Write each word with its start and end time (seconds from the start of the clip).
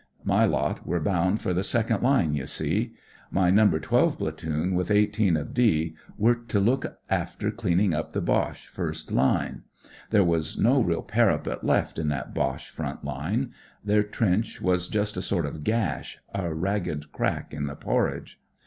"My 0.35 0.45
lot 0.45 0.83
were 0.87 0.99
boimd 0.99 1.41
for 1.41 1.53
the 1.53 1.61
second 1.61 2.01
line, 2.01 2.33
you 2.33 2.47
see. 2.47 2.95
My 3.29 3.51
No. 3.51 3.67
12 3.67 4.17
Platoon, 4.17 4.73
with 4.73 4.89
18 4.89 5.37
of' 5.37 5.53
D,' 5.53 5.95
were 6.17 6.33
to 6.33 6.59
look 6.59 6.97
after 7.07 7.51
cleaning 7.51 7.93
up 7.93 8.11
the 8.11 8.19
Boche 8.19 8.65
first 8.67 9.11
line. 9.11 9.61
There 10.09 10.23
was 10.23 10.57
no 10.57 10.81
real 10.81 11.03
parapet 11.03 11.63
left 11.63 11.99
in 11.99 12.07
that 12.07 12.33
Boche 12.33 12.71
front 12.71 13.05
line. 13.05 13.51
Their 13.85 14.01
trench 14.01 14.59
was 14.59 14.87
just 14.87 15.17
a 15.17 15.21
sort 15.21 15.45
of 15.45 15.63
gash, 15.63 16.17
a 16.33 16.51
ragged 16.51 17.11
crack 17.11 17.53
in 17.53 17.67
the 17.67 17.75
porridge. 17.75 18.39